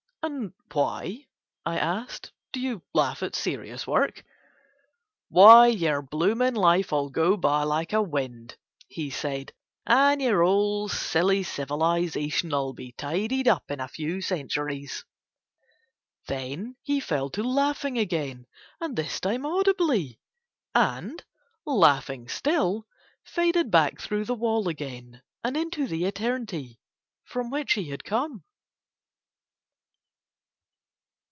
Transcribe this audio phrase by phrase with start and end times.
[0.23, 1.25] "And why,"
[1.65, 4.23] I asked, "do you laugh at serious work?"
[5.29, 8.55] "Why, yer bloomin' life 'ull go by like a wind,"
[8.87, 9.51] he said,
[9.87, 15.03] "and yer 'ole silly civilization 'ull be tidied up in a few centuries."
[16.27, 18.45] Then he fell to laughing again
[18.79, 20.19] and this time audibly;
[20.75, 21.23] and,
[21.65, 22.85] laughing still,
[23.23, 26.79] faded back through the wall again and into the eternity
[27.25, 28.43] from which he had come.